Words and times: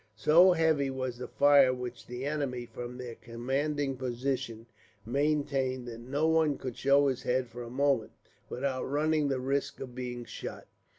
So 0.15 0.53
heavy 0.53 0.89
was 0.89 1.19
the 1.19 1.27
fire 1.27 1.71
which 1.75 2.07
the 2.07 2.25
enemy, 2.25 2.65
from 2.65 2.97
their 2.97 3.13
commanding 3.13 3.97
position, 3.97 4.65
maintained, 5.05 5.87
that 5.87 5.99
no 5.99 6.27
one 6.27 6.57
could 6.57 6.75
show 6.75 7.07
his 7.07 7.21
head 7.21 7.49
for 7.49 7.61
a 7.61 7.69
moment, 7.69 8.13
without 8.49 8.85
running 8.89 9.27
the 9.27 9.39
risk 9.39 9.79
of 9.79 9.93
being 9.93 10.25
shot. 10.25 10.65